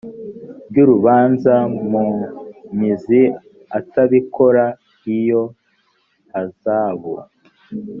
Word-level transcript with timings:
ry 0.69 0.77
urubanza 0.83 1.53
mu 1.91 2.05
mizi 2.77 3.21
atabikora 3.77 4.65
iyo 5.17 5.41
hazabu 6.31 7.13